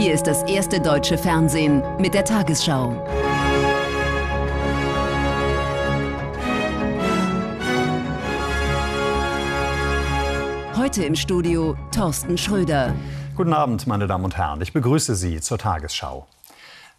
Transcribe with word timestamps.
Hier 0.00 0.14
ist 0.14 0.26
das 0.26 0.42
erste 0.44 0.80
deutsche 0.80 1.18
Fernsehen 1.18 1.82
mit 1.98 2.14
der 2.14 2.24
Tagesschau. 2.24 3.06
Heute 10.74 11.04
im 11.04 11.14
Studio 11.14 11.76
Thorsten 11.94 12.38
Schröder. 12.38 12.94
Guten 13.36 13.52
Abend, 13.52 13.86
meine 13.86 14.06
Damen 14.06 14.24
und 14.24 14.38
Herren. 14.38 14.62
Ich 14.62 14.72
begrüße 14.72 15.14
Sie 15.14 15.38
zur 15.42 15.58
Tagesschau. 15.58 16.26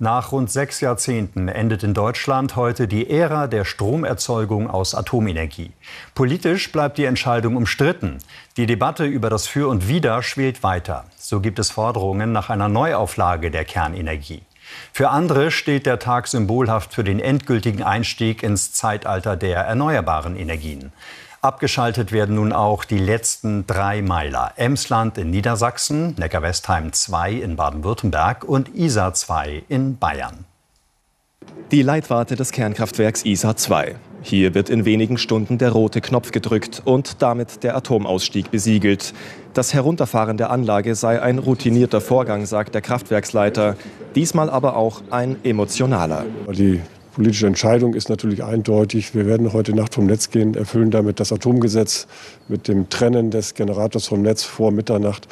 Nach 0.04 0.32
rund 0.32 0.50
sechs 0.50 0.82
Jahrzehnten 0.82 1.48
endet 1.48 1.84
in 1.84 1.94
Deutschland 1.94 2.56
heute 2.56 2.88
die 2.88 3.08
Ära 3.08 3.46
der 3.46 3.66
Stromerzeugung 3.66 4.68
aus 4.68 4.96
Atomenergie. 4.96 5.74
Politisch 6.16 6.72
bleibt 6.72 6.98
die 6.98 7.06
Entscheidung 7.06 7.56
umstritten. 7.56 8.18
Die 8.58 8.66
Debatte 8.66 9.06
über 9.06 9.30
das 9.30 9.46
Für 9.46 9.70
und 9.70 9.88
Wider 9.88 10.24
schwelt 10.24 10.64
weiter. 10.64 11.06
So 11.18 11.40
gibt 11.40 11.60
es 11.60 11.70
Forderungen 11.70 12.32
nach 12.32 12.50
einer 12.50 12.68
Neuauflage 12.68 13.52
der 13.52 13.64
Kernenergie. 13.64 14.42
Für 14.92 15.12
andere 15.12 15.52
steht 15.52 15.86
der 15.86 16.00
Tag 16.00 16.26
symbolhaft 16.26 16.96
für 16.96 17.04
den 17.04 17.20
endgültigen 17.20 17.84
Einstieg 17.84 18.42
ins 18.42 18.74
Zeitalter 18.74 19.38
der 19.38 19.58
erneuerbaren 19.58 20.36
Energien. 20.36 20.92
Abgeschaltet 21.44 22.12
werden 22.12 22.36
nun 22.36 22.54
auch 22.54 22.84
die 22.86 23.00
letzten 23.00 23.66
drei 23.66 24.04
Meiler. 24.04 24.54
Emsland 24.58 25.18
in 25.18 25.32
Niedersachsen, 25.32 26.14
Neckar-Westheim 26.20 26.94
2 26.94 27.34
in 27.34 27.56
Baden-Württemberg 27.56 28.44
und 28.44 28.76
Isar 28.76 29.16
2 29.16 29.64
in 29.68 29.98
Bayern. 29.98 30.46
Die 31.72 31.82
Leitwarte 31.82 32.36
des 32.36 32.52
Kernkraftwerks 32.52 33.26
Isar 33.26 33.58
2. 33.58 33.96
Hier 34.22 34.54
wird 34.54 34.70
in 34.70 34.86
wenigen 34.86 35.18
Stunden 35.18 35.58
der 35.58 35.72
rote 35.72 36.00
Knopf 36.00 36.32
gedrückt 36.32 36.84
und 36.86 37.24
damit 37.24 37.64
der 37.64 37.76
Atomausstieg 37.76 38.52
besiegelt. 38.52 39.16
Das 39.56 39.74
Herunterfahren 39.74 40.38
der 40.38 40.52
Anlage 40.52 40.94
sei 40.94 41.24
ein 41.24 41.40
routinierter 41.40 42.02
Vorgang, 42.02 42.46
sagt 42.46 42.76
der 42.76 42.84
Kraftwerksleiter. 42.84 43.78
Diesmal 44.14 44.52
aber 44.52 44.78
auch 44.78 45.02
ein 45.10 45.44
emotionaler. 45.44 46.24
Die 46.52 46.82
politische 47.14 47.48
Entscheidung 47.48 47.94
ist 47.94 48.10
natürlich 48.10 48.44
eindeutig. 48.44 49.14
Wir 49.14 49.26
werden 49.26 49.54
heute 49.54 49.76
Nacht 49.76 49.94
vom 49.96 50.06
Netz 50.06 50.30
gehen, 50.30 50.56
erfüllen 50.56 50.92
damit 50.92 51.20
das 51.20 51.32
Atomgesetz 51.32 52.08
mit 52.48 52.68
dem 52.68 52.90
Trennen 52.90 53.32
des 53.32 53.54
Generators 53.54 54.08
vom 54.08 54.22
Netz 54.22 54.44
vor 54.44 54.72
Mitternacht. 54.72 55.28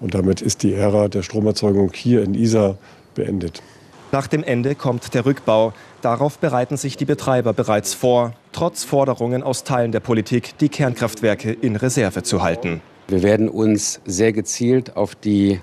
Und 0.00 0.14
damit 0.14 0.40
ist 0.40 0.62
die 0.62 0.74
Ära 0.74 1.08
der 1.08 1.22
Stromerzeugung 1.22 1.92
hier 1.94 2.22
in 2.22 2.34
Isar 2.34 2.78
beendet. 3.14 3.62
Nach 4.12 4.26
dem 4.26 4.42
Ende 4.42 4.74
kommt 4.74 5.14
der 5.14 5.24
Rückbau. 5.24 5.72
Darauf 6.02 6.38
bereiten 6.38 6.76
sich 6.76 6.96
die 6.96 7.04
Betreiber 7.04 7.52
bereits 7.52 7.94
vor, 7.94 8.32
trotz 8.52 8.82
Forderungen 8.82 9.42
aus 9.42 9.62
Teilen 9.62 9.92
der 9.92 10.00
Politik, 10.00 10.58
die 10.58 10.68
Kernkraftwerke 10.68 11.52
in 11.52 11.76
Reserve 11.76 12.22
zu 12.22 12.42
halten. 12.42 12.80
Wir 13.06 13.22
werden 13.22 13.48
uns 13.48 14.00
sehr 14.04 14.32
gezielt 14.32 14.96
auf 14.96 15.14
die 15.14 15.60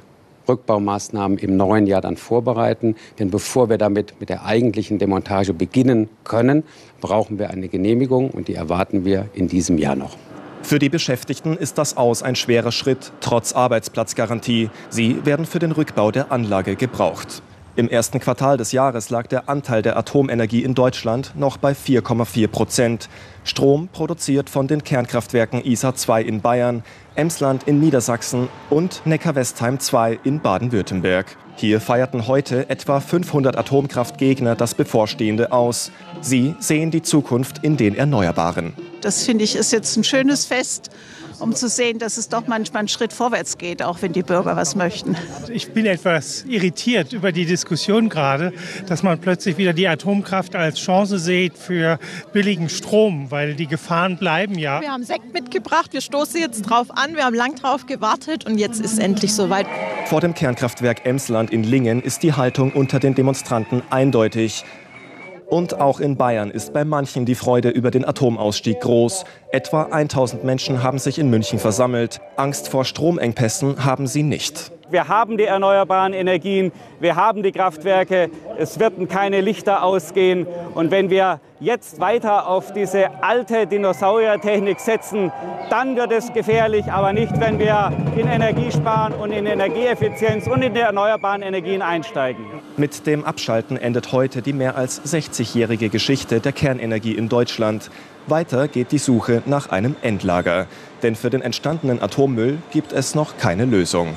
Rückbaumaßnahmen 0.48 1.38
im 1.38 1.58
neuen 1.58 1.88
Jahr 1.88 2.02
dann 2.02 2.18
vorbereiten. 2.18 2.96
Denn 3.20 3.30
bevor 3.30 3.70
wir 3.70 3.78
damit 3.78 4.16
mit 4.20 4.30
der 4.30 4.46
eigentlichen 4.46 5.00
Demontage 5.00 5.54
beginnen 5.54 6.10
können, 6.24 6.64
brauchen 7.02 7.40
wir 7.40 7.50
eine 7.50 7.68
Genehmigung 7.68 8.32
und 8.32 8.48
die 8.48 8.56
erwarten 8.56 9.06
wir 9.06 9.30
in 9.34 9.48
diesem 9.48 9.78
Jahr 9.78 9.96
noch. 9.96 10.18
Für 10.64 10.80
die 10.80 10.90
Beschäftigten 10.90 11.56
ist 11.56 11.78
das 11.78 11.96
Aus 11.96 12.24
ein 12.24 12.36
schwerer 12.36 12.74
Schritt, 12.74 13.14
trotz 13.22 13.54
Arbeitsplatzgarantie. 13.54 14.70
Sie 14.90 15.26
werden 15.26 15.46
für 15.46 15.60
den 15.60 15.72
Rückbau 15.72 16.12
der 16.12 16.32
Anlage 16.32 16.76
gebraucht. 16.76 17.42
Im 17.78 17.90
ersten 17.90 18.20
Quartal 18.20 18.58
des 18.58 18.72
Jahres 18.72 19.12
lag 19.12 19.28
der 19.28 19.50
Anteil 19.50 19.84
der 19.84 19.98
Atomenergie 19.98 20.64
in 20.64 20.74
Deutschland 20.74 21.34
noch 21.36 21.58
bei 21.58 21.74
4,4 21.74 22.48
Prozent. 22.48 23.08
Strom 23.44 23.88
produziert 23.90 24.50
von 24.50 24.68
den 24.68 24.84
Kernkraftwerken 24.84 25.64
ISA 25.64 25.94
2 25.94 26.24
in 26.24 26.42
Bayern, 26.42 26.84
Emsland 27.14 27.68
in 27.68 27.80
Niedersachsen 27.80 28.50
und 28.72 29.04
Neckar-Westheim 29.06 29.80
2 29.80 30.18
in 30.24 30.40
Baden-Württemberg. 30.40 31.38
Hier 31.56 31.80
feierten 31.80 32.26
heute 32.26 32.68
etwa 32.68 33.00
500 33.00 33.56
Atomkraftgegner 33.56 34.56
das 34.56 34.74
bevorstehende 34.74 35.52
aus. 35.52 35.92
Sie 36.20 36.56
sehen 36.58 36.90
die 36.90 37.04
Zukunft 37.04 37.64
in 37.64 37.78
den 37.78 37.94
Erneuerbaren. 37.94 38.74
Das 39.02 39.24
finde 39.24 39.44
ich 39.44 39.56
ist 39.56 39.72
jetzt 39.72 39.96
ein 39.98 40.04
schönes 40.04 40.48
Fest 40.48 40.90
um 41.40 41.56
zu 41.56 41.68
sehen, 41.68 42.00
dass 42.00 42.18
es 42.18 42.30
doch 42.30 42.48
manchmal 42.48 42.82
einen 42.82 42.88
Schritt 42.88 43.14
vorwärts 43.14 43.58
geht, 43.58 43.84
auch 43.84 44.02
wenn 44.02 44.14
die 44.14 44.24
Bürger 44.24 44.56
was 44.56 44.76
möchten. 44.76 45.16
Ich 45.52 45.72
bin 45.72 45.86
etwas 45.86 46.46
irritiert 46.48 47.14
über 47.14 47.32
die 47.32 47.46
Diskussion 47.46 48.10
gerade, 48.10 48.54
dass 48.88 49.04
man 49.04 49.20
plötzlich 49.20 49.58
wieder 49.58 49.74
die 49.74 49.88
Atomkraft 49.88 50.56
als 50.56 50.80
Chance 50.80 51.20
sieht 51.20 51.58
für 51.58 52.00
billigen 52.34 52.70
Strom, 52.70 53.32
weil 53.32 53.56
die 53.56 53.68
Gefahren 53.68 54.18
bleiben 54.18 54.58
ja. 54.58 54.82
Wir 54.82 54.92
haben 54.92 55.04
Sekt 55.04 55.34
mitgebracht, 55.34 55.94
wir 55.94 56.02
stoßen 56.02 56.40
jetzt 56.40 56.64
drauf 56.64 56.88
an, 56.92 57.16
wir 57.16 57.26
haben 57.26 57.36
lang 57.36 57.56
drauf 57.56 57.86
gewartet 57.86 58.46
und 58.46 58.58
jetzt 58.58 58.82
ist 58.82 58.94
es 58.94 59.00
endlich 59.00 59.34
soweit. 59.34 59.68
Vor 60.06 60.22
dem 60.22 60.34
Kernkraftwerk 60.34 61.06
Emsland 61.06 61.52
in 61.52 61.64
Lingen 61.64 62.02
ist 62.02 62.24
die 62.24 62.34
Haltung 62.34 62.72
unter 62.72 63.00
den 63.00 63.16
Demonstranten 63.16 63.82
eindeutig. 63.90 64.64
Und 65.50 65.80
auch 65.80 66.02
in 66.02 66.18
Bayern 66.18 66.52
ist 66.52 66.74
bei 66.74 66.84
manchen 66.84 67.26
die 67.26 67.36
Freude 67.36 67.70
über 67.70 67.90
den 67.90 68.04
Atomausstieg 68.04 68.82
groß. 68.82 69.24
Etwa 69.52 69.84
1000 69.84 70.44
Menschen 70.44 70.84
haben 70.84 71.00
sich 71.00 71.20
in 71.20 71.30
München 71.30 71.58
versammelt. 71.58 72.20
Angst 72.36 72.68
vor 72.68 72.84
Stromengpässen 72.84 73.86
haben 73.86 74.08
sie 74.08 74.24
nicht. 74.24 74.72
Wir 74.90 75.10
haben 75.10 75.38
die 75.38 75.44
erneuerbaren 75.44 76.14
Energien, 76.14 76.72
wir 77.00 77.18
haben 77.18 77.44
die 77.44 77.52
Kraftwerke, 77.52 78.30
es 78.58 78.80
werden 78.80 79.10
keine 79.10 79.42
Lichter 79.42 79.84
ausgehen. 79.84 80.48
Und 80.76 80.92
wenn 80.92 81.10
wir 81.10 81.42
jetzt 81.60 82.00
weiter 82.00 82.48
auf 82.48 82.72
diese 82.72 83.22
alte 83.22 83.68
Dinosauriertechnik 83.68 84.80
setzen, 84.80 85.32
dann 85.70 85.98
wird 85.98 86.14
es 86.14 86.32
gefährlich, 86.32 86.86
aber 86.92 87.12
nicht, 87.12 87.38
wenn 87.40 87.60
wir 87.60 87.92
in 88.16 88.28
Energiesparen 88.28 89.14
und 89.14 89.32
in 89.32 89.46
Energieeffizienz 89.46 90.48
und 90.48 90.62
in 90.62 90.74
die 90.74 90.80
erneuerbaren 90.80 91.42
Energien 91.42 91.82
einsteigen. 91.82 92.46
Mit 92.78 93.06
dem 93.08 93.26
Abschalten 93.26 93.76
endet 93.76 94.14
heute 94.14 94.42
die 94.42 94.54
mehr 94.54 94.78
als 94.78 95.02
60-jährige 95.04 95.90
Geschichte 95.90 96.40
der 96.40 96.54
Kernenergie 96.54 97.14
in 97.14 97.28
Deutschland. 97.28 97.90
Weiter 98.28 98.68
geht 98.68 98.92
die 98.92 99.00
Suche 99.00 99.42
nach 99.46 99.70
einem 99.70 99.96
Endlager. 100.02 100.68
Denn 101.04 101.16
für 101.16 101.30
den 101.30 101.42
entstandenen 101.42 102.02
Atommüll 102.02 102.60
gibt 102.72 102.94
es 102.94 103.16
noch 103.16 103.38
keine 103.38 103.66
Lösung. 103.66 104.16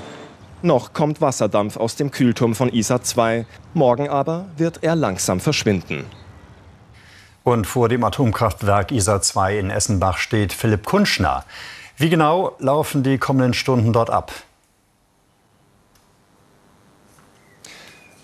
Noch 0.62 0.92
kommt 0.92 1.22
Wasserdampf 1.22 1.78
aus 1.78 1.96
dem 1.96 2.10
Kühlturm 2.10 2.54
von 2.54 2.70
ISA 2.70 3.02
2. 3.02 3.46
Morgen 3.72 4.10
aber 4.10 4.44
wird 4.58 4.82
er 4.82 4.94
langsam 4.94 5.40
verschwinden. 5.40 6.04
Und 7.44 7.66
vor 7.66 7.88
dem 7.88 8.04
Atomkraftwerk 8.04 8.92
ISA 8.92 9.22
2 9.22 9.58
in 9.58 9.70
Essenbach 9.70 10.18
steht 10.18 10.52
Philipp 10.52 10.84
Kunschner. 10.84 11.44
Wie 11.96 12.10
genau 12.10 12.56
laufen 12.58 13.02
die 13.02 13.16
kommenden 13.16 13.54
Stunden 13.54 13.94
dort 13.94 14.10
ab? 14.10 14.32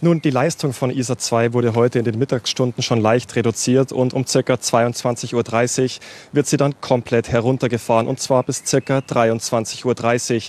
Nun, 0.02 0.20
die 0.20 0.30
Leistung 0.30 0.74
von 0.74 0.90
ISA 0.90 1.16
2 1.16 1.54
wurde 1.54 1.74
heute 1.74 1.98
in 1.98 2.04
den 2.04 2.18
Mittagsstunden 2.18 2.82
schon 2.82 3.00
leicht 3.00 3.34
reduziert 3.34 3.92
und 3.92 4.12
um 4.12 4.26
ca. 4.26 4.38
22.30 4.38 5.34
Uhr 5.34 6.00
wird 6.32 6.46
sie 6.46 6.58
dann 6.58 6.78
komplett 6.82 7.30
heruntergefahren 7.30 8.06
und 8.06 8.20
zwar 8.20 8.42
bis 8.42 8.62
ca. 8.64 8.98
23.30 8.98 9.86
Uhr. 9.86 10.40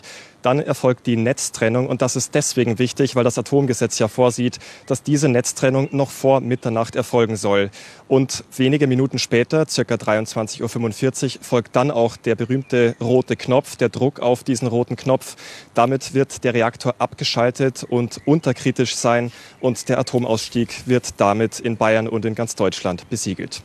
Dann 0.41 0.59
erfolgt 0.59 1.07
die 1.07 1.15
Netztrennung 1.15 1.87
und 1.87 2.01
das 2.01 2.15
ist 2.15 2.35
deswegen 2.35 2.79
wichtig, 2.79 3.15
weil 3.15 3.23
das 3.23 3.37
Atomgesetz 3.37 3.99
ja 3.99 4.07
vorsieht, 4.07 4.59
dass 4.85 5.03
diese 5.03 5.29
Netztrennung 5.29 5.89
noch 5.91 6.09
vor 6.09 6.41
Mitternacht 6.41 6.95
erfolgen 6.95 7.35
soll. 7.35 7.69
Und 8.07 8.43
wenige 8.55 8.87
Minuten 8.87 9.19
später, 9.19 9.67
circa 9.67 9.95
23.45 9.95 11.37
Uhr, 11.37 11.43
folgt 11.43 11.75
dann 11.75 11.91
auch 11.91 12.17
der 12.17 12.35
berühmte 12.35 12.95
rote 13.01 13.35
Knopf, 13.35 13.75
der 13.75 13.89
Druck 13.89 14.19
auf 14.19 14.43
diesen 14.43 14.67
roten 14.67 14.95
Knopf. 14.95 15.35
Damit 15.73 16.13
wird 16.13 16.43
der 16.43 16.53
Reaktor 16.53 16.95
abgeschaltet 16.99 17.83
und 17.83 18.21
unterkritisch 18.25 18.95
sein 18.95 19.31
und 19.59 19.89
der 19.89 19.99
Atomausstieg 19.99 20.87
wird 20.87 21.19
damit 21.19 21.59
in 21.59 21.77
Bayern 21.77 22.07
und 22.07 22.25
in 22.25 22.35
ganz 22.35 22.55
Deutschland 22.55 23.09
besiegelt. 23.09 23.63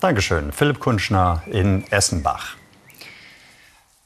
Dankeschön. 0.00 0.52
Philipp 0.52 0.80
Kunschner 0.80 1.42
in 1.46 1.84
Essenbach. 1.90 2.56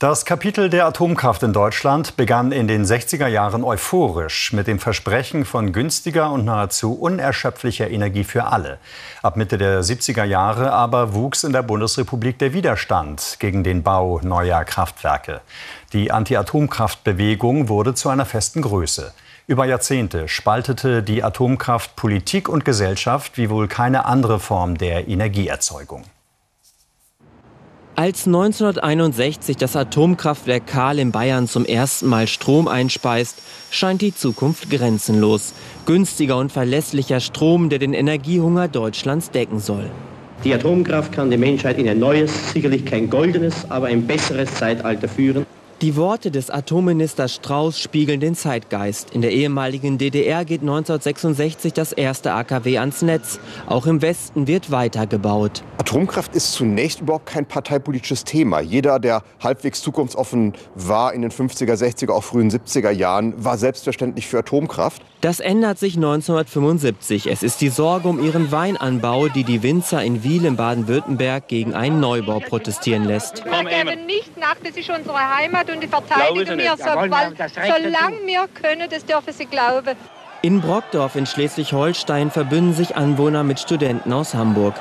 Das 0.00 0.24
Kapitel 0.24 0.70
der 0.70 0.86
Atomkraft 0.86 1.42
in 1.42 1.52
Deutschland 1.52 2.16
begann 2.16 2.52
in 2.52 2.68
den 2.68 2.84
60er 2.84 3.26
Jahren 3.26 3.64
euphorisch 3.64 4.52
mit 4.52 4.68
dem 4.68 4.78
Versprechen 4.78 5.44
von 5.44 5.72
günstiger 5.72 6.30
und 6.30 6.44
nahezu 6.44 6.92
unerschöpflicher 6.92 7.90
Energie 7.90 8.22
für 8.22 8.44
alle. 8.44 8.78
Ab 9.24 9.36
Mitte 9.36 9.58
der 9.58 9.82
70er 9.82 10.22
Jahre 10.22 10.70
aber 10.70 11.14
wuchs 11.14 11.42
in 11.42 11.52
der 11.52 11.64
Bundesrepublik 11.64 12.38
der 12.38 12.52
Widerstand 12.52 13.38
gegen 13.40 13.64
den 13.64 13.82
Bau 13.82 14.20
neuer 14.22 14.62
Kraftwerke. 14.64 15.40
Die 15.92 16.12
Anti-Atomkraft-Bewegung 16.12 17.68
wurde 17.68 17.94
zu 17.94 18.08
einer 18.08 18.24
festen 18.24 18.62
Größe. 18.62 19.12
Über 19.48 19.64
Jahrzehnte 19.64 20.28
spaltete 20.28 21.02
die 21.02 21.24
Atomkraft 21.24 21.96
Politik 21.96 22.48
und 22.48 22.64
Gesellschaft 22.64 23.36
wie 23.36 23.50
wohl 23.50 23.66
keine 23.66 24.04
andere 24.04 24.38
Form 24.38 24.78
der 24.78 25.08
Energieerzeugung. 25.08 26.04
Als 27.98 28.28
1961 28.28 29.56
das 29.56 29.74
Atomkraftwerk 29.74 30.68
Kahl 30.68 31.00
in 31.00 31.10
Bayern 31.10 31.48
zum 31.48 31.64
ersten 31.64 32.06
Mal 32.06 32.28
Strom 32.28 32.68
einspeist, 32.68 33.42
scheint 33.72 34.02
die 34.02 34.14
Zukunft 34.14 34.70
grenzenlos. 34.70 35.52
Günstiger 35.84 36.36
und 36.36 36.52
verlässlicher 36.52 37.18
Strom, 37.18 37.70
der 37.70 37.80
den 37.80 37.94
Energiehunger 37.94 38.68
Deutschlands 38.68 39.32
decken 39.32 39.58
soll. 39.58 39.90
Die 40.44 40.54
Atomkraft 40.54 41.10
kann 41.10 41.28
die 41.28 41.36
Menschheit 41.38 41.76
in 41.76 41.88
ein 41.88 41.98
neues, 41.98 42.52
sicherlich 42.52 42.84
kein 42.84 43.10
goldenes, 43.10 43.68
aber 43.68 43.88
ein 43.88 44.06
besseres 44.06 44.54
Zeitalter 44.54 45.08
führen. 45.08 45.44
Die 45.80 45.94
Worte 45.94 46.32
des 46.32 46.50
Atomministers 46.50 47.36
Strauß 47.36 47.78
spiegeln 47.78 48.18
den 48.18 48.34
Zeitgeist. 48.34 49.10
In 49.14 49.22
der 49.22 49.30
ehemaligen 49.30 49.96
DDR 49.96 50.44
geht 50.44 50.62
1966 50.62 51.72
das 51.72 51.92
erste 51.92 52.32
AKW 52.32 52.78
ans 52.78 53.02
Netz. 53.02 53.38
Auch 53.66 53.86
im 53.86 54.02
Westen 54.02 54.48
wird 54.48 54.72
weitergebaut. 54.72 55.62
Atomkraft 55.78 56.34
ist 56.34 56.52
zunächst 56.52 57.00
überhaupt 57.00 57.26
kein 57.26 57.46
parteipolitisches 57.46 58.24
Thema. 58.24 58.58
Jeder, 58.58 58.98
der 58.98 59.22
halbwegs 59.40 59.80
zukunftsoffen 59.80 60.54
war 60.74 61.14
in 61.14 61.22
den 61.22 61.30
50er, 61.30 61.74
60er, 61.74 62.10
auch 62.10 62.24
frühen 62.24 62.50
70er 62.50 62.90
Jahren, 62.90 63.32
war 63.42 63.56
selbstverständlich 63.56 64.26
für 64.26 64.40
Atomkraft. 64.40 65.00
Das 65.20 65.38
ändert 65.38 65.78
sich 65.78 65.94
1975. 65.94 67.26
Es 67.26 67.42
ist 67.42 67.60
die 67.60 67.70
Sorge 67.70 68.08
um 68.08 68.22
ihren 68.22 68.52
Weinanbau, 68.52 69.28
die 69.28 69.44
die 69.44 69.62
Winzer 69.62 70.02
in 70.02 70.24
Wiel 70.24 70.44
in 70.44 70.56
Baden-Württemberg 70.56 71.48
gegen 71.48 71.74
einen 71.74 72.00
Neubau 72.00 72.40
protestieren 72.40 73.04
lässt. 73.04 73.44
Wir 73.44 73.64
geben 73.64 74.06
nicht 74.06 74.36
nach, 74.36 74.56
das 74.62 74.76
ist 74.76 74.90
unsere 74.90 75.36
Heimat 75.36 75.67
und 75.68 75.82
die 75.82 75.88
verteidigen 75.88 76.58
wir, 76.58 76.76
so, 76.76 76.84
solange 76.84 78.16
wir 78.24 78.48
können, 78.48 78.88
das 78.90 79.04
dürfen 79.04 79.32
Sie 79.32 79.46
glauben. 79.46 79.96
In 80.40 80.60
Brockdorf 80.60 81.16
in 81.16 81.26
Schleswig-Holstein 81.26 82.30
verbünden 82.30 82.72
sich 82.72 82.96
Anwohner 82.96 83.42
mit 83.42 83.58
Studenten 83.58 84.12
aus 84.12 84.34
Hamburg. 84.34 84.74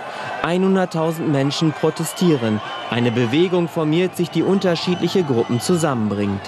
100.000 0.43 1.21
Menschen 1.21 1.71
protestieren. 1.71 2.61
Eine 2.91 3.11
Bewegung 3.11 3.67
formiert 3.67 4.15
sich, 4.15 4.29
die 4.29 4.43
unterschiedliche 4.43 5.23
Gruppen 5.23 5.59
zusammenbringt. 5.59 6.41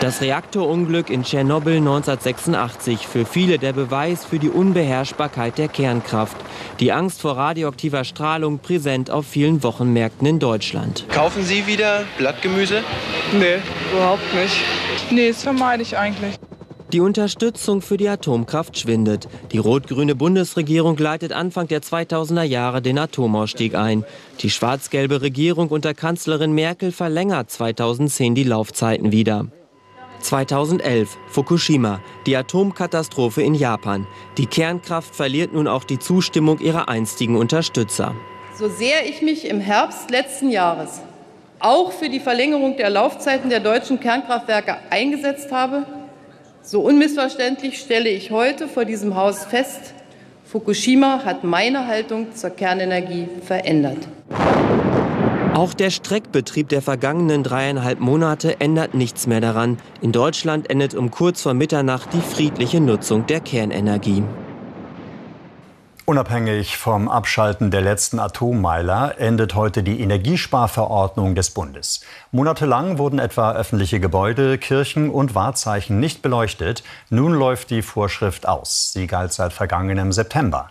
Das 0.00 0.22
Reaktorunglück 0.22 1.10
in 1.10 1.24
Tschernobyl 1.24 1.76
1986 1.76 3.06
für 3.06 3.26
viele 3.26 3.58
der 3.58 3.74
Beweis 3.74 4.24
für 4.24 4.38
die 4.38 4.48
Unbeherrschbarkeit 4.48 5.58
der 5.58 5.68
Kernkraft. 5.68 6.38
Die 6.80 6.90
Angst 6.90 7.20
vor 7.20 7.36
radioaktiver 7.36 8.04
Strahlung 8.04 8.60
präsent 8.60 9.10
auf 9.10 9.26
vielen 9.26 9.62
Wochenmärkten 9.62 10.26
in 10.26 10.38
Deutschland. 10.38 11.04
Kaufen 11.10 11.42
Sie 11.44 11.66
wieder 11.66 12.04
Blattgemüse? 12.16 12.82
Nee, 13.38 13.58
überhaupt 13.92 14.22
nicht. 14.34 14.56
Nee, 15.10 15.28
das 15.28 15.42
vermeide 15.42 15.82
ich 15.82 15.98
eigentlich. 15.98 16.36
Die 16.94 17.00
Unterstützung 17.00 17.82
für 17.82 17.98
die 17.98 18.08
Atomkraft 18.08 18.78
schwindet. 18.78 19.28
Die 19.52 19.58
rot-grüne 19.58 20.14
Bundesregierung 20.14 20.96
leitet 20.96 21.32
Anfang 21.32 21.68
der 21.68 21.82
2000er 21.82 22.42
Jahre 22.42 22.80
den 22.80 22.98
Atomausstieg 22.98 23.74
ein. 23.74 24.04
Die 24.40 24.50
schwarz-gelbe 24.50 25.20
Regierung 25.20 25.68
unter 25.68 25.92
Kanzlerin 25.92 26.52
Merkel 26.52 26.90
verlängert 26.90 27.50
2010 27.50 28.34
die 28.34 28.44
Laufzeiten 28.44 29.12
wieder. 29.12 29.46
2011 30.20 31.18
Fukushima, 31.26 32.00
die 32.26 32.36
Atomkatastrophe 32.36 33.42
in 33.42 33.54
Japan. 33.54 34.06
Die 34.38 34.46
Kernkraft 34.46 35.14
verliert 35.14 35.52
nun 35.52 35.66
auch 35.66 35.84
die 35.84 35.98
Zustimmung 35.98 36.58
ihrer 36.60 36.88
einstigen 36.88 37.36
Unterstützer. 37.36 38.14
So 38.56 38.68
sehr 38.68 39.06
ich 39.06 39.22
mich 39.22 39.48
im 39.48 39.60
Herbst 39.60 40.10
letzten 40.10 40.50
Jahres 40.50 41.00
auch 41.60 41.92
für 41.92 42.08
die 42.08 42.20
Verlängerung 42.20 42.76
der 42.76 42.90
Laufzeiten 42.90 43.50
der 43.50 43.60
deutschen 43.60 44.00
Kernkraftwerke 44.00 44.78
eingesetzt 44.90 45.52
habe, 45.52 45.86
so 46.62 46.80
unmissverständlich 46.80 47.78
stelle 47.78 48.08
ich 48.08 48.30
heute 48.30 48.68
vor 48.68 48.84
diesem 48.84 49.14
Haus 49.14 49.44
fest, 49.44 49.94
Fukushima 50.44 51.24
hat 51.24 51.44
meine 51.44 51.86
Haltung 51.86 52.34
zur 52.34 52.50
Kernenergie 52.50 53.28
verändert. 53.44 54.08
Auch 55.60 55.74
der 55.74 55.90
Streckbetrieb 55.90 56.70
der 56.70 56.80
vergangenen 56.80 57.42
dreieinhalb 57.42 58.00
Monate 58.00 58.62
ändert 58.62 58.94
nichts 58.94 59.26
mehr 59.26 59.42
daran. 59.42 59.76
In 60.00 60.10
Deutschland 60.10 60.70
endet 60.70 60.94
um 60.94 61.10
kurz 61.10 61.42
vor 61.42 61.52
Mitternacht 61.52 62.14
die 62.14 62.22
friedliche 62.22 62.80
Nutzung 62.80 63.26
der 63.26 63.40
Kernenergie. 63.40 64.22
Unabhängig 66.06 66.78
vom 66.78 67.10
Abschalten 67.10 67.70
der 67.70 67.82
letzten 67.82 68.20
Atommeiler 68.20 69.16
endet 69.18 69.54
heute 69.54 69.82
die 69.82 70.00
Energiesparverordnung 70.00 71.34
des 71.34 71.50
Bundes. 71.50 72.00
Monatelang 72.32 72.96
wurden 72.96 73.18
etwa 73.18 73.52
öffentliche 73.52 74.00
Gebäude, 74.00 74.56
Kirchen 74.56 75.10
und 75.10 75.34
Wahrzeichen 75.34 76.00
nicht 76.00 76.22
beleuchtet. 76.22 76.82
Nun 77.10 77.34
läuft 77.34 77.68
die 77.68 77.82
Vorschrift 77.82 78.48
aus. 78.48 78.94
Sie 78.94 79.06
galt 79.06 79.34
seit 79.34 79.52
vergangenem 79.52 80.10
September. 80.10 80.70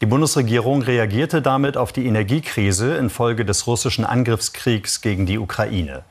Die 0.00 0.06
Bundesregierung 0.06 0.80
reagierte 0.80 1.42
damit 1.42 1.76
auf 1.76 1.92
die 1.92 2.06
Energiekrise 2.06 2.96
infolge 2.96 3.44
des 3.44 3.66
russischen 3.66 4.06
Angriffskriegs 4.06 5.02
gegen 5.02 5.26
die 5.26 5.38
Ukraine. 5.38 6.04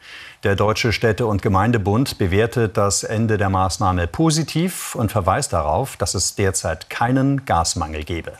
Der 0.43 0.55
Deutsche 0.55 0.93
Städte- 0.93 1.25
und 1.25 1.41
Gemeindebund 1.41 2.19
bewertet 2.19 2.77
das 2.77 3.03
Ende 3.03 3.39
der 3.39 3.49
Maßnahme 3.49 4.05
positiv 4.05 4.93
und 4.93 5.11
verweist 5.11 5.53
darauf, 5.53 5.97
dass 5.97 6.13
es 6.13 6.35
derzeit 6.35 6.91
keinen 6.91 7.45
Gasmangel 7.45 8.03
gebe. 8.03 8.33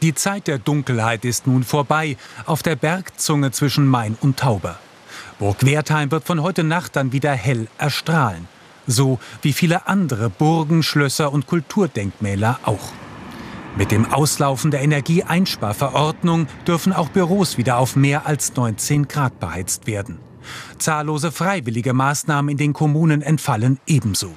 Die 0.00 0.14
Zeit 0.14 0.46
der 0.46 0.58
Dunkelheit 0.58 1.26
ist 1.26 1.46
nun 1.46 1.62
vorbei 1.62 2.16
auf 2.46 2.62
der 2.62 2.76
Bergzunge 2.76 3.50
zwischen 3.50 3.86
Main 3.86 4.16
und 4.22 4.38
Tauber. 4.38 4.78
Burg 5.38 5.66
Wertheim 5.66 6.10
wird 6.10 6.24
von 6.24 6.42
heute 6.42 6.64
Nacht 6.64 6.96
dann 6.96 7.12
wieder 7.12 7.32
hell 7.32 7.68
erstrahlen. 7.76 8.48
So 8.86 9.20
wie 9.42 9.52
viele 9.52 9.86
andere 9.88 10.30
Burgen, 10.30 10.82
Schlösser 10.82 11.30
und 11.30 11.46
Kulturdenkmäler 11.46 12.60
auch. 12.64 12.92
Mit 13.76 13.92
dem 13.92 14.12
Auslaufen 14.12 14.70
der 14.70 14.82
Energieeinsparverordnung 14.82 16.48
dürfen 16.66 16.92
auch 16.92 17.08
Büros 17.08 17.56
wieder 17.56 17.78
auf 17.78 17.96
mehr 17.96 18.26
als 18.26 18.56
19 18.56 19.06
Grad 19.06 19.38
beheizt 19.38 19.86
werden. 19.86 20.18
Zahllose 20.78 21.30
freiwillige 21.30 21.92
Maßnahmen 21.92 22.50
in 22.50 22.56
den 22.56 22.72
Kommunen 22.72 23.22
entfallen 23.22 23.78
ebenso. 23.86 24.32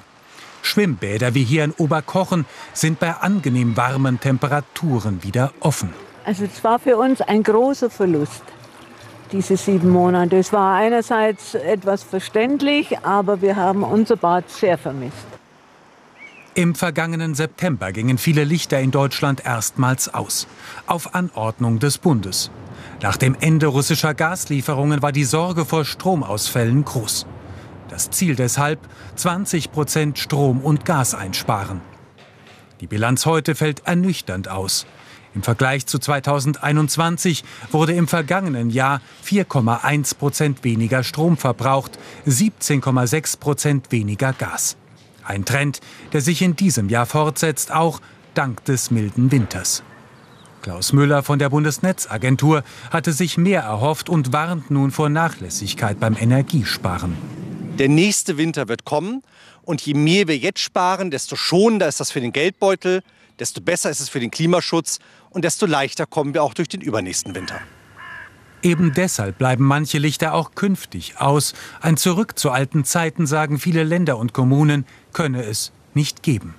Schwimmbäder 0.62 1.34
wie 1.34 1.44
hier 1.44 1.64
in 1.64 1.72
Oberkochen 1.72 2.46
sind 2.72 3.00
bei 3.00 3.12
angenehm 3.12 3.76
warmen 3.76 4.20
Temperaturen 4.20 5.22
wieder 5.22 5.52
offen. 5.60 5.90
Also 6.24 6.44
es 6.44 6.62
war 6.64 6.78
für 6.78 6.96
uns 6.96 7.20
ein 7.20 7.42
großer 7.42 7.90
Verlust, 7.90 8.44
diese 9.32 9.56
sieben 9.56 9.90
Monate. 9.90 10.36
Es 10.38 10.52
war 10.52 10.76
einerseits 10.76 11.54
etwas 11.54 12.02
verständlich, 12.02 12.98
aber 13.00 13.42
wir 13.42 13.56
haben 13.56 13.82
unser 13.82 14.16
Bad 14.16 14.48
sehr 14.48 14.78
vermisst. 14.78 15.33
Im 16.56 16.76
vergangenen 16.76 17.34
September 17.34 17.90
gingen 17.90 18.16
viele 18.16 18.44
Lichter 18.44 18.78
in 18.78 18.92
Deutschland 18.92 19.44
erstmals 19.44 20.14
aus, 20.14 20.46
auf 20.86 21.12
Anordnung 21.12 21.80
des 21.80 21.98
Bundes. 21.98 22.52
Nach 23.02 23.16
dem 23.16 23.36
Ende 23.40 23.66
russischer 23.66 24.14
Gaslieferungen 24.14 25.02
war 25.02 25.10
die 25.10 25.24
Sorge 25.24 25.64
vor 25.64 25.84
Stromausfällen 25.84 26.84
groß. 26.84 27.26
Das 27.88 28.10
Ziel 28.10 28.36
deshalb 28.36 28.78
20 29.16 29.72
Prozent 29.72 30.16
Strom 30.16 30.60
und 30.60 30.84
Gas 30.84 31.16
einsparen. 31.16 31.80
Die 32.80 32.86
Bilanz 32.86 33.26
heute 33.26 33.56
fällt 33.56 33.84
ernüchternd 33.84 34.48
aus. 34.48 34.86
Im 35.34 35.42
Vergleich 35.42 35.86
zu 35.86 35.98
2021 35.98 37.42
wurde 37.72 37.94
im 37.94 38.06
vergangenen 38.06 38.70
Jahr 38.70 39.00
4,1 39.26 40.16
Prozent 40.16 40.62
weniger 40.62 41.02
Strom 41.02 41.36
verbraucht, 41.36 41.98
17,6 42.28 43.40
Prozent 43.40 43.90
weniger 43.90 44.32
Gas. 44.32 44.76
Ein 45.24 45.44
Trend, 45.44 45.80
der 46.12 46.20
sich 46.20 46.42
in 46.42 46.56
diesem 46.56 46.88
Jahr 46.88 47.06
fortsetzt, 47.06 47.72
auch 47.72 48.00
dank 48.34 48.64
des 48.64 48.90
milden 48.90 49.30
Winters. 49.32 49.82
Klaus 50.62 50.92
Müller 50.92 51.22
von 51.22 51.38
der 51.38 51.50
Bundesnetzagentur 51.50 52.64
hatte 52.90 53.12
sich 53.12 53.36
mehr 53.36 53.62
erhofft 53.62 54.08
und 54.08 54.32
warnt 54.32 54.70
nun 54.70 54.90
vor 54.90 55.10
Nachlässigkeit 55.10 56.00
beim 56.00 56.16
Energiesparen. 56.18 57.16
Der 57.78 57.88
nächste 57.88 58.38
Winter 58.38 58.68
wird 58.68 58.84
kommen 58.84 59.22
und 59.62 59.82
je 59.82 59.94
mehr 59.94 60.28
wir 60.28 60.38
jetzt 60.38 60.60
sparen, 60.60 61.10
desto 61.10 61.36
schonender 61.36 61.88
ist 61.88 62.00
das 62.00 62.10
für 62.10 62.20
den 62.20 62.32
Geldbeutel, 62.32 63.02
desto 63.38 63.60
besser 63.60 63.90
ist 63.90 64.00
es 64.00 64.08
für 64.08 64.20
den 64.20 64.30
Klimaschutz 64.30 65.00
und 65.30 65.44
desto 65.44 65.66
leichter 65.66 66.06
kommen 66.06 66.34
wir 66.34 66.42
auch 66.42 66.54
durch 66.54 66.68
den 66.68 66.80
übernächsten 66.80 67.34
Winter. 67.34 67.60
Eben 68.62 68.94
deshalb 68.94 69.36
bleiben 69.36 69.64
manche 69.64 69.98
Lichter 69.98 70.32
auch 70.32 70.54
künftig 70.54 71.18
aus. 71.18 71.52
Ein 71.82 71.98
Zurück 71.98 72.38
zu 72.38 72.50
alten 72.50 72.86
Zeiten, 72.86 73.26
sagen 73.26 73.58
viele 73.58 73.84
Länder 73.84 74.16
und 74.16 74.32
Kommunen, 74.32 74.86
könne 75.14 75.44
es 75.44 75.72
nicht 75.94 76.22
geben. 76.22 76.54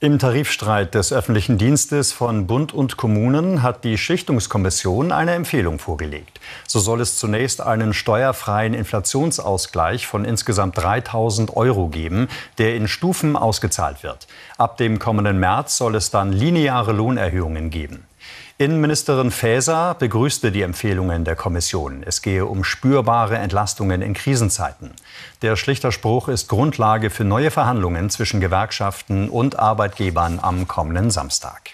Im 0.00 0.20
Tarifstreit 0.20 0.94
des 0.94 1.12
öffentlichen 1.12 1.58
Dienstes 1.58 2.12
von 2.12 2.46
Bund 2.46 2.72
und 2.72 2.96
Kommunen 2.96 3.64
hat 3.64 3.82
die 3.82 3.98
Schichtungskommission 3.98 5.10
eine 5.10 5.32
Empfehlung 5.32 5.80
vorgelegt. 5.80 6.38
So 6.68 6.78
soll 6.78 7.00
es 7.00 7.18
zunächst 7.18 7.60
einen 7.60 7.92
steuerfreien 7.92 8.74
Inflationsausgleich 8.74 10.06
von 10.06 10.24
insgesamt 10.24 10.78
3000 10.78 11.56
Euro 11.56 11.88
geben, 11.88 12.28
der 12.58 12.76
in 12.76 12.86
Stufen 12.86 13.34
ausgezahlt 13.34 14.04
wird. 14.04 14.28
Ab 14.56 14.76
dem 14.76 15.00
kommenden 15.00 15.40
März 15.40 15.76
soll 15.76 15.96
es 15.96 16.12
dann 16.12 16.30
lineare 16.30 16.92
Lohnerhöhungen 16.92 17.70
geben. 17.70 18.07
Innenministerin 18.60 19.30
Faeser 19.30 19.94
begrüßte 19.94 20.50
die 20.50 20.62
Empfehlungen 20.62 21.24
der 21.24 21.36
Kommission. 21.36 22.02
Es 22.04 22.22
gehe 22.22 22.44
um 22.44 22.64
spürbare 22.64 23.38
Entlastungen 23.38 24.02
in 24.02 24.14
Krisenzeiten. 24.14 24.90
Der 25.42 25.54
Schlichterspruch 25.54 26.26
ist 26.26 26.48
Grundlage 26.48 27.10
für 27.10 27.22
neue 27.22 27.52
Verhandlungen 27.52 28.10
zwischen 28.10 28.40
Gewerkschaften 28.40 29.28
und 29.28 29.60
Arbeitgebern 29.60 30.40
am 30.42 30.66
kommenden 30.66 31.12
Samstag. 31.12 31.70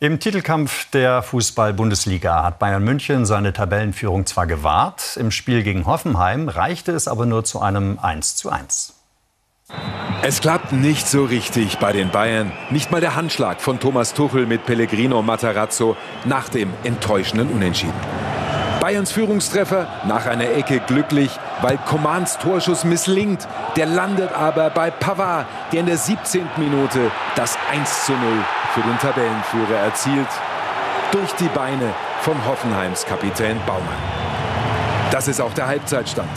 Im 0.00 0.18
Titelkampf 0.18 0.90
der 0.90 1.22
Fußball-Bundesliga 1.22 2.42
hat 2.42 2.58
Bayern 2.58 2.82
München 2.82 3.24
seine 3.24 3.52
Tabellenführung 3.52 4.26
zwar 4.26 4.48
gewahrt, 4.48 5.16
im 5.16 5.30
Spiel 5.30 5.62
gegen 5.62 5.86
Hoffenheim 5.86 6.48
reichte 6.48 6.90
es 6.90 7.06
aber 7.06 7.26
nur 7.26 7.44
zu 7.44 7.60
einem 7.60 7.96
1:1. 8.00 8.92
Es 10.20 10.40
klappt 10.40 10.72
nicht 10.72 11.06
so 11.06 11.24
richtig 11.24 11.78
bei 11.78 11.92
den 11.92 12.10
Bayern. 12.10 12.50
Nicht 12.70 12.90
mal 12.90 13.00
der 13.00 13.14
Handschlag 13.14 13.60
von 13.60 13.78
Thomas 13.78 14.14
Tuchel 14.14 14.46
mit 14.46 14.66
Pellegrino 14.66 15.22
Matarazzo 15.22 15.96
nach 16.24 16.48
dem 16.48 16.72
enttäuschenden 16.82 17.48
Unentschieden. 17.50 17.94
Bayerns 18.80 19.12
Führungstreffer 19.12 19.86
nach 20.08 20.26
einer 20.26 20.50
Ecke 20.50 20.80
glücklich, 20.80 21.30
weil 21.62 21.78
Commands 21.78 22.36
Torschuss 22.38 22.82
misslingt. 22.82 23.46
Der 23.76 23.86
landet 23.86 24.32
aber 24.32 24.70
bei 24.70 24.90
Pavard, 24.90 25.46
der 25.72 25.80
in 25.80 25.86
der 25.86 25.96
17. 25.96 26.48
Minute 26.56 27.12
das 27.36 27.56
1 27.70 28.06
zu 28.06 28.12
0 28.12 28.20
für 28.74 28.80
den 28.80 28.98
Tabellenführer 28.98 29.78
erzielt. 29.78 30.28
Durch 31.12 31.32
die 31.34 31.48
Beine 31.54 31.94
von 32.22 32.34
Hoffenheims 32.44 33.06
Kapitän 33.06 33.56
Baumann. 33.66 33.86
Das 35.12 35.28
ist 35.28 35.40
auch 35.40 35.54
der 35.54 35.68
Halbzeitstand. 35.68 36.28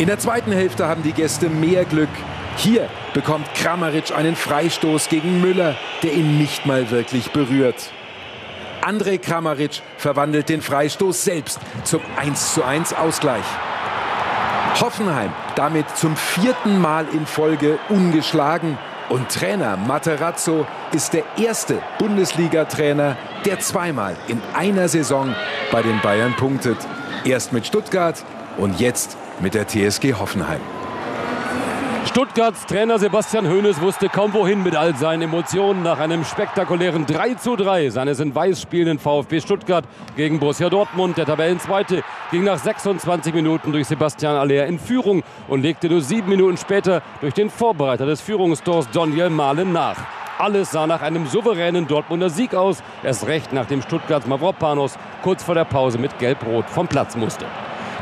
In 0.00 0.08
der 0.08 0.18
zweiten 0.18 0.52
Hälfte 0.52 0.88
haben 0.88 1.04
die 1.04 1.12
Gäste 1.12 1.48
mehr 1.48 1.84
Glück. 1.84 2.08
Hier 2.58 2.88
bekommt 3.14 3.46
Kramaric 3.54 4.10
einen 4.10 4.34
Freistoß 4.34 5.08
gegen 5.08 5.40
Müller, 5.40 5.76
der 6.02 6.12
ihn 6.12 6.38
nicht 6.38 6.66
mal 6.66 6.90
wirklich 6.90 7.30
berührt. 7.30 7.92
Andrej 8.80 9.18
Kramaric 9.18 9.80
verwandelt 9.96 10.48
den 10.48 10.60
Freistoß 10.60 11.22
selbst 11.22 11.60
zum 11.84 12.00
1:1 12.16 12.94
Ausgleich. 12.94 13.44
Hoffenheim 14.80 15.32
damit 15.54 15.96
zum 15.96 16.16
vierten 16.16 16.80
Mal 16.80 17.06
in 17.12 17.26
Folge 17.26 17.78
ungeschlagen. 17.88 18.76
Und 19.08 19.28
Trainer 19.28 19.76
Materazzo 19.76 20.66
ist 20.92 21.12
der 21.12 21.22
erste 21.36 21.80
Bundesliga-Trainer, 21.98 23.16
der 23.44 23.60
zweimal 23.60 24.16
in 24.26 24.42
einer 24.54 24.88
Saison 24.88 25.32
bei 25.70 25.82
den 25.82 26.00
Bayern 26.00 26.34
punktet. 26.34 26.78
Erst 27.24 27.52
mit 27.52 27.68
Stuttgart 27.68 28.24
und 28.56 28.80
jetzt 28.80 29.16
mit 29.38 29.54
der 29.54 29.66
TSG 29.68 30.14
Hoffenheim. 30.14 30.60
Stuttgarts 32.08 32.64
Trainer 32.64 32.98
Sebastian 32.98 33.46
Hoeneß 33.46 33.82
wusste 33.82 34.08
kaum 34.08 34.32
wohin 34.32 34.62
mit 34.62 34.74
all 34.74 34.96
seinen 34.96 35.22
Emotionen 35.22 35.82
nach 35.82 35.98
einem 35.98 36.24
spektakulären 36.24 37.04
3 37.04 37.34
zu 37.34 37.54
3 37.54 37.90
seines 37.90 38.18
in 38.18 38.34
Weiß 38.34 38.62
spielenden 38.62 38.98
VfB 38.98 39.40
Stuttgart 39.40 39.84
gegen 40.16 40.40
Borussia 40.40 40.70
Dortmund. 40.70 41.18
Der 41.18 41.26
Tabellenzweite 41.26 42.02
ging 42.30 42.44
nach 42.44 42.58
26 42.58 43.34
Minuten 43.34 43.72
durch 43.72 43.86
Sebastian 43.86 44.36
Aller 44.36 44.66
in 44.66 44.78
Führung 44.78 45.22
und 45.48 45.60
legte 45.60 45.90
nur 45.90 46.00
sieben 46.00 46.30
Minuten 46.30 46.56
später 46.56 47.02
durch 47.20 47.34
den 47.34 47.50
Vorbereiter 47.50 48.06
des 48.06 48.22
Führungstors 48.22 48.88
Daniel 48.90 49.28
Mahlen 49.28 49.74
nach. 49.74 49.98
Alles 50.38 50.70
sah 50.70 50.86
nach 50.86 51.02
einem 51.02 51.26
souveränen 51.26 51.86
Dortmunder 51.86 52.30
Sieg 52.30 52.54
aus, 52.54 52.82
erst 53.04 53.26
recht 53.26 53.52
nachdem 53.52 53.82
Stuttgarts 53.82 54.26
Mavropanos 54.26 54.96
kurz 55.22 55.42
vor 55.42 55.54
der 55.54 55.66
Pause 55.66 55.98
mit 55.98 56.18
Gelb-Rot 56.18 56.70
vom 56.70 56.88
Platz 56.88 57.16
musste. 57.16 57.44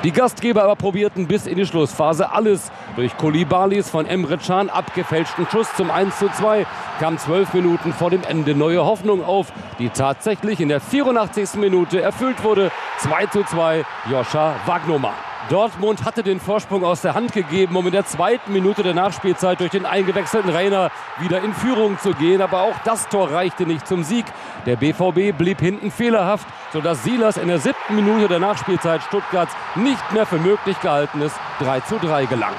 Die 0.05 0.13
Gastgeber 0.13 0.63
aber 0.63 0.77
probierten 0.77 1.27
bis 1.27 1.47
in 1.47 1.57
die 1.57 1.67
Schlussphase 1.67 2.31
alles. 2.31 2.71
Durch 2.97 3.17
Kolibalis 3.17 3.89
von 3.89 4.07
Emre 4.07 4.39
Can 4.39 4.69
abgefälschten 4.69 5.47
Schuss 5.51 5.69
zum 5.77 5.91
1 5.91 6.19
zu 6.19 6.29
2 6.29 6.67
kam 7.01 7.19
zwölf 7.19 7.53
Minuten 7.55 7.93
vor 7.93 8.11
dem 8.11 8.23
Ende 8.23 8.55
neue 8.55 8.85
Hoffnung 8.85 9.25
auf, 9.25 9.53
die 9.79 9.89
tatsächlich 9.89 10.61
in 10.61 10.69
der 10.69 10.81
84. 10.81 11.55
Minute 11.55 12.01
erfüllt 12.01 12.45
wurde. 12.45 12.71
2 12.99 13.27
zu 13.27 13.45
2 13.45 13.85
Joscha 14.11 14.55
Wagnoman. 14.67 15.15
Dortmund 15.49 16.05
hatte 16.05 16.25
den 16.25 16.41
Vorsprung 16.41 16.85
aus 16.85 17.03
der 17.03 17.15
Hand 17.15 17.33
gegeben, 17.33 17.77
um 17.77 17.87
in 17.87 17.93
der 17.93 18.05
zweiten 18.05 18.53
Minute 18.53 18.83
der 18.83 18.95
Nachspielzeit 18.95 19.61
durch 19.61 19.71
den 19.71 19.87
eingewechselten 19.87 20.51
Rainer 20.51 20.91
wieder 21.21 21.41
in 21.41 21.55
Führung 21.55 21.99
zu 22.01 22.15
gehen. 22.15 22.43
Aber 22.43 22.63
auch 22.63 22.75
das 22.85 23.09
Tor 23.09 23.31
reichte 23.31 23.65
nicht 23.65 23.87
zum 23.87 24.03
Sieg. 24.03 24.25
Der 24.67 24.75
BVB 24.75 25.37
blieb 25.37 25.61
hinten 25.61 25.93
fehlerhaft, 25.93 26.49
sodass 26.73 27.05
Silas 27.05 27.37
in 27.37 27.47
der 27.47 27.61
siebten 27.61 27.95
Minute 27.95 28.27
der 28.27 28.41
Nachspielzeit 28.41 29.03
Stuttgarts 29.05 29.55
nicht 29.77 30.13
mehr 30.13 30.27
für 30.27 30.39
möglich 30.39 30.81
gehaltenes 30.81 31.33
3 31.61 31.81
zu 31.81 31.99
3 32.01 32.27
gelang. 32.27 32.55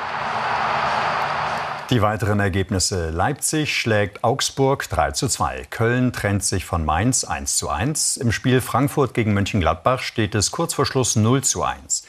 Die 1.90 2.02
weiteren 2.02 2.40
Ergebnisse. 2.40 3.12
Leipzig 3.12 3.78
schlägt 3.78 4.24
Augsburg 4.24 4.90
3 4.90 5.12
zu 5.12 5.28
2. 5.28 5.68
Köln 5.70 6.14
trennt 6.14 6.44
sich 6.44 6.66
von 6.66 6.84
Mainz 6.86 7.26
1 7.26 7.58
zu 7.58 7.70
1. 7.70 8.18
Im 8.18 8.32
Spiel 8.32 8.60
Frankfurt 8.62 9.14
gegen 9.14 9.34
Mönchengladbach 9.34 10.02
steht 10.02 10.36
es 10.36 10.52
kurz 10.52 10.74
vor 10.74 10.86
Schluss 10.86 11.16
0 11.16 11.44
zu 11.44 11.64
1. 11.64 12.04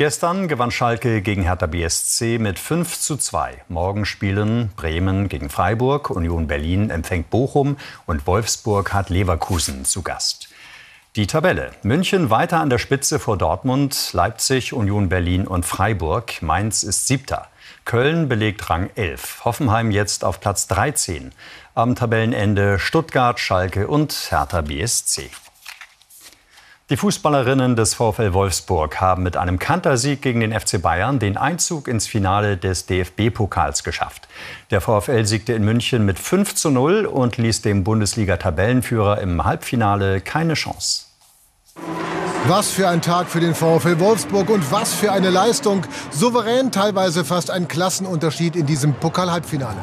Gestern 0.00 0.48
gewann 0.48 0.70
Schalke 0.70 1.20
gegen 1.20 1.42
Hertha 1.42 1.66
BSC 1.66 2.38
mit 2.38 2.58
5 2.58 2.98
zu 2.98 3.18
2. 3.18 3.64
Morgen 3.68 4.06
spielen 4.06 4.70
Bremen 4.74 5.28
gegen 5.28 5.50
Freiburg, 5.50 6.08
Union 6.08 6.46
Berlin 6.46 6.88
empfängt 6.88 7.28
Bochum 7.28 7.76
und 8.06 8.26
Wolfsburg 8.26 8.94
hat 8.94 9.10
Leverkusen 9.10 9.84
zu 9.84 10.00
Gast. 10.00 10.48
Die 11.16 11.26
Tabelle. 11.26 11.72
München 11.82 12.30
weiter 12.30 12.60
an 12.60 12.70
der 12.70 12.78
Spitze 12.78 13.18
vor 13.18 13.36
Dortmund, 13.36 14.14
Leipzig, 14.14 14.72
Union 14.72 15.10
Berlin 15.10 15.46
und 15.46 15.66
Freiburg. 15.66 16.40
Mainz 16.40 16.82
ist 16.82 17.06
siebter. 17.06 17.48
Köln 17.84 18.26
belegt 18.26 18.70
Rang 18.70 18.88
11. 18.94 19.44
Hoffenheim 19.44 19.90
jetzt 19.90 20.24
auf 20.24 20.40
Platz 20.40 20.66
13. 20.68 21.30
Am 21.74 21.94
Tabellenende 21.94 22.78
Stuttgart, 22.78 23.38
Schalke 23.38 23.86
und 23.86 24.14
Hertha 24.30 24.62
BSC. 24.62 25.28
Die 26.90 26.96
Fußballerinnen 26.96 27.76
des 27.76 27.94
VfL 27.94 28.32
Wolfsburg 28.32 29.00
haben 29.00 29.22
mit 29.22 29.36
einem 29.36 29.60
Kantersieg 29.60 30.22
gegen 30.22 30.40
den 30.40 30.52
FC 30.52 30.82
Bayern 30.82 31.20
den 31.20 31.36
Einzug 31.36 31.86
ins 31.86 32.08
Finale 32.08 32.56
des 32.56 32.86
DFB-Pokals 32.86 33.84
geschafft. 33.84 34.26
Der 34.72 34.80
VfL 34.80 35.24
siegte 35.24 35.52
in 35.52 35.64
München 35.64 36.04
mit 36.04 36.18
5 36.18 36.56
zu 36.56 36.68
0 36.68 37.06
und 37.06 37.36
ließ 37.36 37.62
dem 37.62 37.84
Bundesliga-Tabellenführer 37.84 39.20
im 39.20 39.44
Halbfinale 39.44 40.20
keine 40.20 40.54
Chance. 40.54 41.04
Was 42.48 42.72
für 42.72 42.88
ein 42.88 43.02
Tag 43.02 43.28
für 43.28 43.38
den 43.38 43.54
VfL 43.54 44.00
Wolfsburg 44.00 44.50
und 44.50 44.72
was 44.72 44.92
für 44.92 45.12
eine 45.12 45.30
Leistung. 45.30 45.86
Souverän, 46.10 46.72
teilweise 46.72 47.24
fast 47.24 47.52
ein 47.52 47.68
Klassenunterschied 47.68 48.56
in 48.56 48.66
diesem 48.66 48.94
Pokal-Halbfinale. 48.94 49.78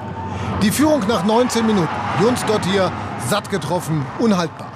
Die 0.62 0.72
Führung 0.72 1.08
nach 1.08 1.24
19 1.24 1.66
Minuten. 1.66 1.88
Jungs 2.22 2.44
dort 2.46 2.66
hier 2.66 2.92
satt 3.30 3.50
getroffen, 3.50 4.06
unhaltbar. 4.20 4.67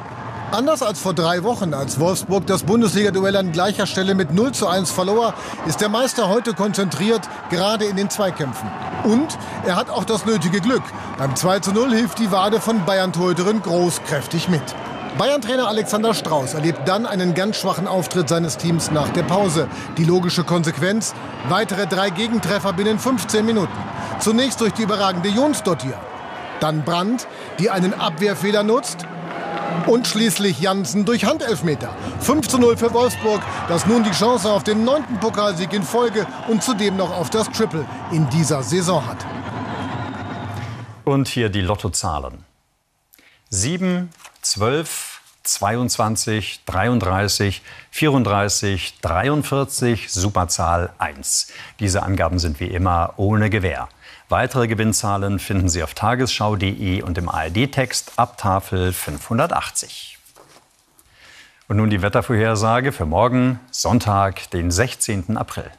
Anders 0.52 0.82
als 0.82 1.00
vor 1.00 1.14
drei 1.14 1.44
Wochen, 1.44 1.74
als 1.74 1.98
Wolfsburg 1.98 2.46
das 2.46 2.64
Bundesliga-Duell 2.64 3.38
an 3.38 3.54
gleicher 3.54 3.86
Stelle 3.86 4.16
mit 4.16 4.34
0 4.34 4.52
zu 4.52 4.68
1 4.68 4.92
verlor, 4.92 5.34
ist 5.66 5.80
der 5.80 5.88
Meister 5.88 6.28
heute 6.28 6.54
konzentriert, 6.54 7.22
gerade 7.50 7.86
in 7.86 7.96
den 7.96 8.10
Zweikämpfen. 8.10 8.70
Und 9.06 9.38
er 9.66 9.78
hat 9.78 9.90
auch 9.90 10.04
das 10.04 10.26
nötige 10.26 10.60
Glück. 10.60 10.84
Beim 11.18 11.38
2 11.38 11.60
zu 11.60 11.72
0 11.72 11.92
hilft 11.92 12.20
die 12.20 12.34
Wade 12.34 12.60
von 12.60 12.84
Bayern-Torhüterin 12.84 13.62
großkräftig 13.62 14.50
mit. 14.50 14.62
Bayern-Trainer 15.18 15.70
Alexander 15.70 16.14
Strauß 16.14 16.54
erlebt 16.54 16.82
dann 16.86 17.06
einen 17.06 17.34
ganz 17.34 17.56
schwachen 17.56 17.88
Auftritt 17.88 18.28
seines 18.28 18.58
Teams 18.58 18.92
nach 18.92 19.08
der 19.10 19.24
Pause. 19.24 19.70
Die 19.98 20.04
logische 20.04 20.44
Konsequenz? 20.44 21.14
Weitere 21.48 21.88
drei 21.88 22.10
Gegentreffer 22.10 22.74
binnen 22.74 23.00
15 23.00 23.46
Minuten. 23.46 23.72
Zunächst 24.20 24.60
durch 24.60 24.74
die 24.74 24.84
überragende 24.84 25.30
Jonsdottir. 25.30 25.98
Dann 26.60 26.84
Brandt, 26.84 27.26
die 27.58 27.70
einen 27.70 27.94
Abwehrfehler 27.94 28.64
nutzt. 28.64 29.06
Und 29.88 30.08
schließlich 30.08 30.60
Janssen 30.60 31.06
durch 31.06 31.26
Handelfmeter. 31.26 31.90
5 32.20 32.48
zu 32.48 32.58
0 32.58 32.78
für 32.78 32.94
Wolfsburg, 32.94 33.42
das 33.68 33.86
nun 33.86 34.04
die 34.04 34.12
Chance 34.12 34.50
auf 34.50 34.64
den 34.64 34.84
neunten 34.84 35.20
Pokalsieg 35.20 35.74
in 35.74 35.84
Folge 35.84 36.28
und 36.48 36.64
zudem 36.64 36.98
noch 36.98 37.12
auf 37.12 37.30
das 37.30 37.50
Triple 37.52 37.86
in 38.12 38.30
dieser 38.30 38.64
Saison 38.64 39.06
hat. 39.06 39.26
Und 41.04 41.28
hier 41.28 41.50
die 41.50 41.62
Lottozahlen. 41.62 42.46
7, 43.50 44.10
12, 44.42 45.22
22, 45.44 46.62
33, 46.66 47.62
34, 47.90 49.00
43, 49.02 50.12
Superzahl 50.12 50.94
1. 51.00 51.48
Diese 51.80 52.04
Angaben 52.04 52.40
sind 52.40 52.60
wie 52.60 52.68
immer 52.68 53.16
ohne 53.18 53.50
Gewähr. 53.50 53.90
Weitere 54.32 54.70
Gewinnzahlen 54.70 55.40
finden 55.40 55.68
Sie 55.68 55.84
auf 55.84 55.94
tagesschau.de 55.94 57.02
und 57.02 57.18
im 57.18 57.28
ARD-Text 57.28 58.14
ab 58.16 58.38
Tafel 58.38 58.94
580. 58.94 60.18
Und 61.68 61.76
nun 61.76 61.90
die 61.90 62.02
Wettervorhersage 62.02 62.94
für 62.94 63.06
morgen, 63.06 63.60
Sonntag, 63.72 64.50
den 64.52 64.72
16. 64.72 65.36
April. 65.36 65.70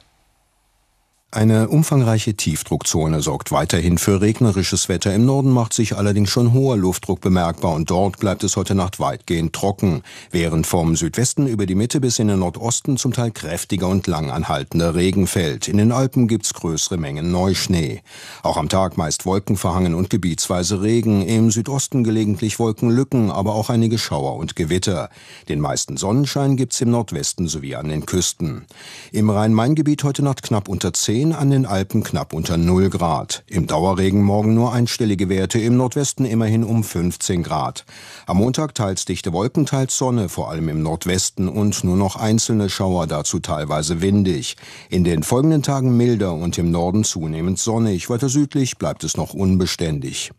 Eine 1.35 1.71
umfangreiche 1.71 2.35
Tiefdruckzone 2.35 3.23
sorgt 3.23 3.53
weiterhin 3.53 3.97
für 3.97 4.21
regnerisches 4.21 4.91
Wetter. 4.91 5.15
Im 5.15 5.25
Norden 5.25 5.51
macht 5.51 5.73
sich 5.73 5.97
allerdings 5.97 6.29
schon 6.29 6.53
hoher 6.53 6.77
Luftdruck 6.77 7.23
bemerkbar 7.23 7.73
und 7.73 7.91
dort 7.91 8.19
bleibt 8.19 8.45
es 8.45 8.55
heute 8.55 8.75
Nacht 8.75 9.01
weitgehend 9.01 9.55
trocken, 9.55 10.03
während 10.31 10.67
vom 10.67 10.95
Südwesten 10.95 11.47
über 11.47 11.65
die 11.65 11.75
Mitte 11.75 12.03
bis 12.03 12.19
in 12.19 12.29
den 12.29 12.41
Nordosten 12.41 12.99
zum 12.99 13.15
Teil 13.15 13.31
kräftiger 13.31 13.89
und 13.89 14.07
lang 14.09 14.31
anhaltender 14.31 14.95
Regen 14.95 15.27
fällt. 15.27 15.69
In 15.69 15.79
den 15.79 15.91
Alpen 15.91 16.29
gibt's 16.29 16.53
größere 16.53 16.99
Mengen 16.99 17.33
Neuschnee. 17.33 18.03
Auch 18.43 18.59
am 18.59 18.69
Tag 18.69 18.99
meist 18.99 19.25
wolkenverhangen 19.25 19.95
und 19.95 20.11
gebietsweise 20.11 20.83
Regen, 20.83 21.23
im 21.23 21.51
Südosten 21.51 22.05
gelegentlich 22.05 22.59
Wolkenlücken, 22.59 23.31
aber 23.31 23.55
auch 23.55 23.71
einige 23.71 23.97
Schauer 23.97 24.37
und 24.37 24.55
Gewitter. 24.55 25.09
Den 25.49 25.61
meisten 25.61 25.97
Sonnenschein 25.97 26.59
gibt's 26.59 26.83
im 26.83 26.91
Nordwesten 26.91 27.49
sowie 27.49 27.75
an 27.75 27.89
den 27.89 28.05
Küsten. 28.05 28.67
Im 29.13 29.31
Rhein-Main-Gebiet 29.31 30.05
heute 30.05 30.23
Nacht 30.23 30.43
knapp 30.43 30.69
unter 30.69 30.93
10 30.93 31.22
10, 31.23 31.35
an 31.35 31.51
den 31.51 31.67
Alpen 31.67 32.03
knapp 32.03 32.33
unter 32.33 32.57
0 32.57 32.91
Grad. 32.91 33.45
Im 33.47 33.69
Dauerregen 33.69 34.23
morgen 34.23 34.55
nur 34.55 34.73
einstellige 34.73 35.29
Werte, 35.29 35.61
im 35.61 35.77
Nordwesten 35.77 36.27
immerhin 36.27 36.65
um 36.65 36.83
15 36.83 37.45
Grad. 37.45 37.85
Am 38.27 38.39
Montag 38.39 38.75
teils 38.75 39.05
dichte 39.05 39.33
Wolken, 39.33 39.65
teils 39.65 39.97
Sonne, 39.97 40.29
vor 40.29 40.51
allem 40.51 40.69
im 40.69 40.83
Nordwesten 40.83 41.49
und 41.49 41.85
nur 41.85 41.97
noch 41.97 42.17
einzelne 42.17 42.69
Schauer, 42.69 43.07
dazu 43.07 43.39
teilweise 43.39 44.03
windig. 44.03 44.57
In 44.91 45.05
den 45.05 45.23
folgenden 45.23 45.63
Tagen 45.63 45.97
milder 45.97 46.35
und 46.35 46.59
im 46.59 46.73
Norden 46.73 47.05
zunehmend 47.05 47.61
sonnig, 47.61 48.11
weiter 48.11 48.29
südlich 48.29 48.77
bleibt 48.77 49.05
es 49.05 49.17
noch 49.17 49.33
unbeständig. 49.33 50.33